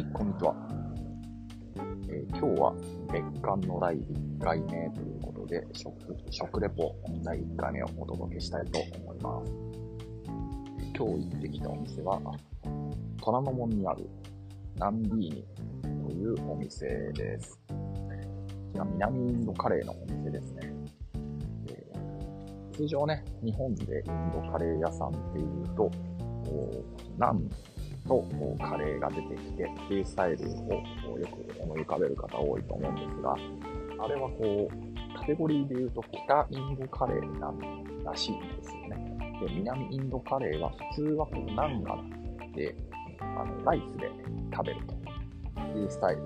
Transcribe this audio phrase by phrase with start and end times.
[0.00, 0.54] こんにちは。
[2.08, 2.74] えー今日は
[3.12, 5.94] 月間の第1回目ということで、食、
[6.30, 9.52] 食レポ第1回目をお届けしたいと思います。
[10.96, 12.18] 今日行ってきたお店は、
[13.22, 14.08] 虎ノ門にある
[14.78, 15.44] ナンディーニ
[16.06, 17.60] というお店です。
[17.68, 17.74] こ
[18.72, 20.72] ちら南インドカレーのお店ですね。
[21.68, 25.90] えー通常ね、日本でインドカレー屋さんっていうと、
[26.48, 27.50] こうナン
[28.06, 28.24] と
[28.58, 33.34] カレーが出てきてっていうスタイルをよく思い浮かべる方多いと思うんですが、
[34.04, 39.18] あれはこう、カテゴリーで言うと北インドカレーなんらしいんですよね。
[39.46, 42.74] で、南インドカレーは普通はこうナンがあって、
[43.20, 44.10] あの、ライスで
[44.52, 46.22] 食べるというスタイル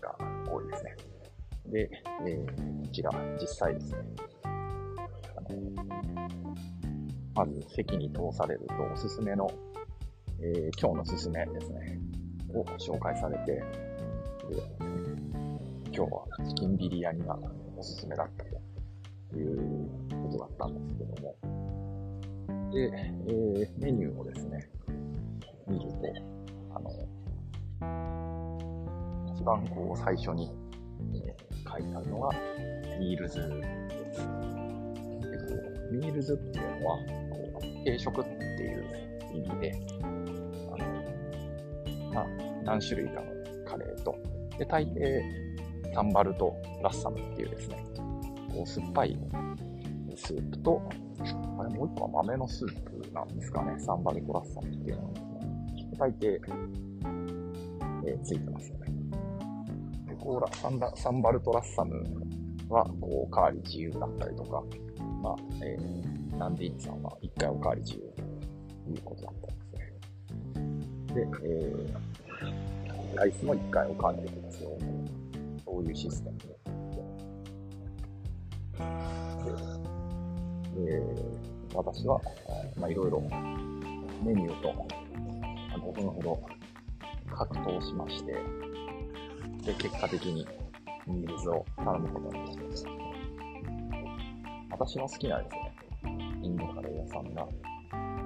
[0.00, 0.16] が
[0.50, 0.96] 多いですね。
[1.66, 1.90] で、
[2.26, 3.98] えーこちら実際ですね、
[5.36, 5.48] あの
[7.34, 9.46] まず席に通されるとおすすめの
[10.40, 11.98] えー今日のすすめですね、
[12.54, 13.62] を紹介されて、で
[15.92, 17.36] 今日はチキンビリヤニが
[17.76, 18.44] おすすめだった
[19.30, 19.88] という
[20.22, 21.34] ことだったんですけども、
[22.72, 22.92] で、
[23.26, 24.70] えーメニューをですね、
[25.66, 25.96] 見ると、
[26.72, 26.90] あの、
[29.34, 30.52] 一番こう最初に、
[31.14, 32.30] えー書いてあるのが、
[32.98, 33.44] ミールズで
[34.14, 34.20] す。
[35.92, 36.96] ミールズっていうのは、
[37.30, 38.30] こう定食って
[38.62, 38.84] いう
[39.34, 39.74] 意味で、
[42.68, 43.26] 何種類かの
[43.66, 44.14] カレーと、
[44.58, 45.22] で、大抵、
[45.94, 47.82] サンバルとラッサムっていうですね、
[48.52, 49.18] こう、酸っぱい
[50.14, 50.82] スープと、
[51.58, 56.34] あれもう一個は豆のスープなんですかね、サンバルとラッサムっていうのはですね、大抵、
[58.06, 58.86] えーついてますよね。
[60.06, 62.04] で、こうラサンダ、サンバルとラッサム
[62.68, 64.62] は、こう、おかわり自由だったりとか、
[65.22, 68.00] まあ、えー、ナンディーニさんは一回おかわり自由
[68.84, 69.64] ということだったんで
[71.06, 71.14] すね。
[71.14, 72.27] で、えー、
[73.14, 74.70] ライスも1回おかわりできますよ。
[75.64, 76.46] そういうシステムで。
[80.84, 82.20] で、えー、私は、
[82.78, 83.20] まあ、いろいろ
[84.22, 84.74] メニューと
[85.76, 86.40] 5分ほど
[87.34, 88.32] 格闘しまして、
[89.64, 90.46] で、結果的に
[91.06, 92.90] ミールズを頼むことにしました。
[94.70, 95.72] 私の好きなですね、
[96.42, 97.46] インドカレー屋さんが、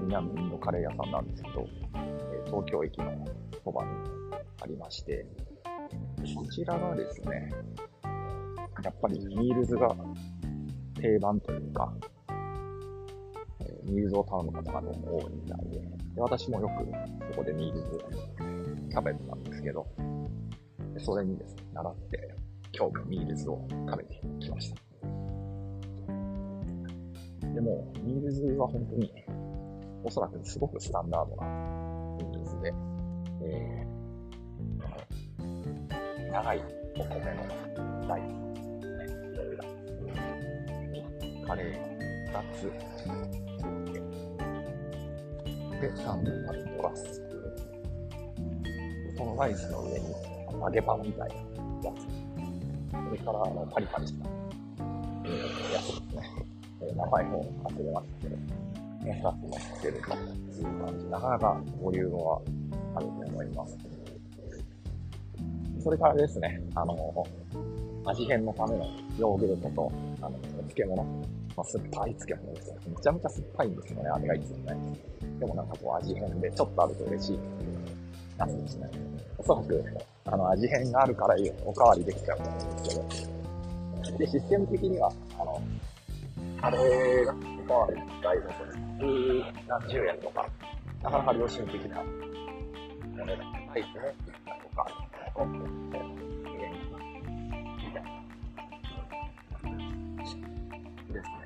[0.00, 3.26] 南インドカレー屋さんなんですけど、え東京駅の
[3.64, 3.90] そばに
[4.62, 5.26] ありまして、
[6.36, 7.50] こちらがですね、
[8.82, 9.94] やっぱりミールズが
[11.00, 11.92] 定番というか、
[13.60, 15.80] えーミールズを頼む方がどうも多いみたいで、
[16.14, 17.98] で私もよくそこでミールズ
[18.92, 19.86] 食べてたんですけど、
[20.98, 22.34] それにですね、習って、
[22.76, 24.76] 今日もミールズを食べてきました。
[27.54, 29.12] でも、ミールズは本当に、
[30.02, 31.46] おそらくすごくスタンダードな
[32.18, 32.72] ミールズで、
[36.32, 36.62] 長い
[36.98, 38.26] お米のライス、
[41.46, 42.72] カレーが2つ、
[45.80, 47.22] で、サンドパルトラス。
[49.18, 50.06] このライスの上に
[50.60, 52.06] 揚げパンみたいなやつ。
[52.90, 54.28] それから、あの、パリパリした、
[55.24, 55.28] え
[55.74, 56.22] やつですね。
[56.80, 58.36] えー名前も忘れましたけど、
[59.04, 60.02] ね、2つ乗ってるという
[60.84, 61.06] 感じ。
[61.06, 62.40] なかなかボリュームは
[62.96, 63.78] あると思います。
[65.82, 67.26] それからですね、あの、
[68.06, 68.86] 味変のための
[69.18, 69.92] ヨーグルトと、
[70.22, 71.04] あの、漬物。
[71.56, 72.76] まあ、酸っぱい漬物ですね。
[72.88, 74.76] めちゃめちゃ酸っぱいんですよね、あれがいつもね。
[75.38, 77.38] でもなんかこう味変でちょっとあると嬉しい
[78.38, 78.90] やつですね。
[79.38, 79.84] おそらく、
[80.24, 82.96] あの、味変があるからおかわりできちゃうと思うんです
[84.02, 84.18] けど。
[84.18, 85.60] で、システム的には、あの、
[86.60, 87.34] カレーが
[87.64, 88.42] おかわり大の
[88.74, 90.48] 十何十円とか、
[91.02, 92.04] なかなか良心的なも
[93.16, 93.36] ので、
[93.74, 94.86] アイスも一杯とか、
[95.34, 96.20] コンポみたいな、み
[97.92, 98.08] たいな。
[101.12, 101.42] ですね。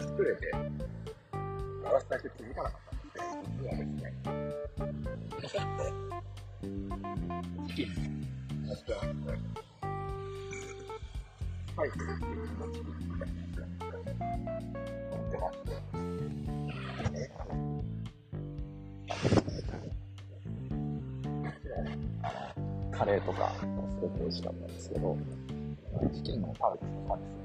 [0.00, 0.52] 作れて、
[1.84, 4.14] 私だけ気づかなかったんですけど、実はですね、
[5.40, 5.84] ちょっと、
[7.68, 7.86] チキン、
[8.68, 9.54] やってますね。
[11.76, 12.06] はい、っていう
[12.46, 12.78] 気持ち
[14.36, 14.58] になっ
[15.30, 15.72] てまして。
[17.32, 17.54] あの
[22.90, 23.66] カレーとか、す
[24.00, 25.16] ごく美味しかったんですけど、
[26.12, 27.44] チキンを食べてたんですね。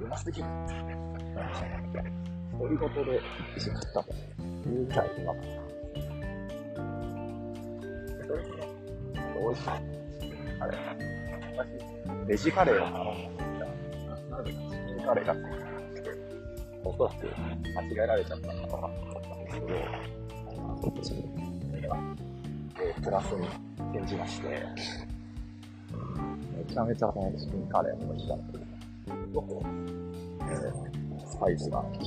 [0.00, 0.96] うますぎるんですよね。
[2.58, 3.18] そういうことで美
[3.56, 4.12] 味しかったと
[4.68, 5.48] いうぐらいうまかった。
[8.26, 8.48] それで、
[9.38, 9.68] 美味しい。
[10.60, 10.70] あれ、
[11.56, 13.98] 私、ベジカレーを頼んだんです
[14.30, 15.69] が、なぜかチキンカレーがついたです、
[16.84, 17.26] おそらく
[17.74, 18.88] 間違えられちゃったのかなと思
[19.18, 19.66] ったんですけど、
[22.82, 23.46] えー、プラスに
[23.92, 24.48] 転じまして、
[26.56, 28.70] めちゃめちゃこのチキンカレーの美味しかったです。
[29.06, 32.06] すごく、えー、スパイスが効いて、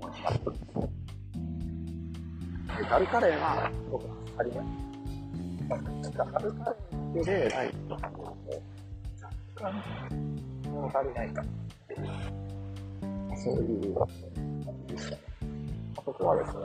[0.00, 0.62] 美味しかったです。
[2.78, 4.04] で、ダルカレーは、すごく
[4.38, 4.66] あります。
[6.16, 8.36] ダルカレーでライトとかも、
[9.56, 9.82] 若干、
[10.64, 11.44] 物足りないかっ
[11.88, 12.06] ていう、
[13.36, 14.06] そういう感
[14.88, 15.22] じでしたね。
[16.04, 16.60] そこはですね、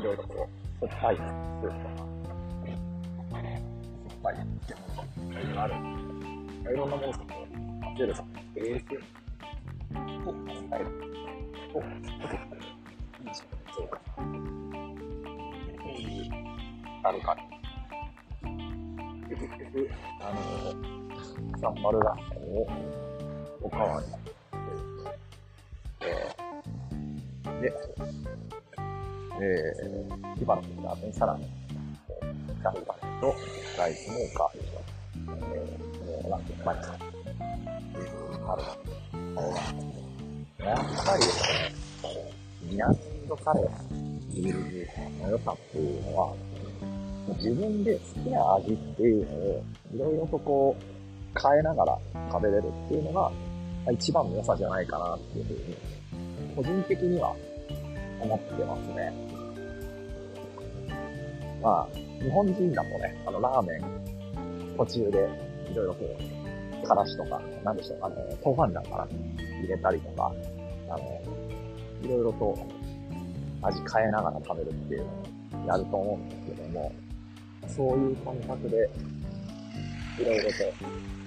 [0.00, 0.48] いろいろこ
[0.82, 1.24] う、酸っぱいスー
[1.62, 3.46] プとか、酸っ
[4.22, 4.36] ぱいっ
[4.66, 5.82] てものが、いろいろあるん
[6.46, 8.24] ですけど、いろんなものとこう、混ぜるさ、
[8.54, 8.82] ベース
[9.94, 10.34] を考
[10.72, 10.84] える
[11.72, 11.82] と、い
[13.22, 14.00] いですよね、そうか。
[17.02, 17.36] あるか、
[19.28, 19.90] 結局、
[20.20, 20.38] あの、
[21.58, 22.68] サンマルラッコを
[23.62, 24.06] おかわり
[27.60, 27.72] で、
[29.42, 33.34] えー、火花の後にさらに、キャンパーと
[33.78, 35.00] ライスもおかわりします。
[35.52, 36.92] えー、もうなんてうまいか。
[36.92, 36.98] っ
[37.92, 38.62] ていうのある
[39.34, 39.52] のが、
[40.64, 41.74] やっぱりですね、
[42.62, 42.96] ミナン
[43.28, 46.34] ドカレーの良さっていうのは、
[47.36, 49.64] 自分で好きな味っていうのを、
[49.94, 51.98] いろいろとこう、変えながら
[52.30, 53.30] 食べれるっていうのが、
[53.92, 55.76] 一番の良さじゃないかなっていうふうに、
[56.56, 57.34] 個人的には
[58.20, 59.12] 思ってますね。
[61.62, 65.28] まあ、日本人だとね、あの、ラーメン、途中で、
[65.70, 66.16] いろいろこ
[66.84, 69.08] う、からしとか、なんでしょう、あの、豆板醤かな、
[69.60, 70.32] 入れたりとか、
[70.88, 71.22] あの、
[72.02, 72.58] いろいろと
[73.62, 76.92] 味変えながら食べるっていうのをやると思うんですけども、
[77.68, 78.90] そういう感覚で、
[80.18, 80.54] いろいろと、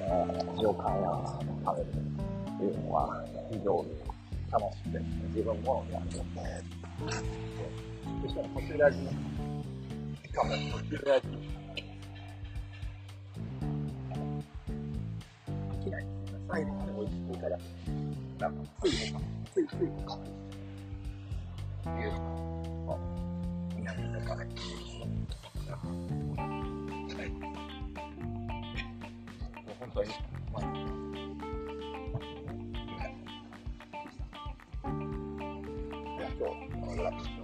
[0.01, 3.89] えー、味を変えながら食べるっていうのは、非常に
[4.51, 6.72] 楽しくて、自分もやってますね。
[6.99, 9.07] そして途中で味、し
[10.33, 11.27] かも途中で味
[15.47, 16.05] 飽きない。
[16.51, 17.61] 最後まで美味しくいただく。
[18.39, 20.19] なんか、ついとか、ついついとか、
[21.85, 22.97] いうのが、
[23.75, 24.93] 南のカレー。
[29.93, 30.09] 当に。
[30.51, 37.42] まあ、じゃあ今日、このぐらい。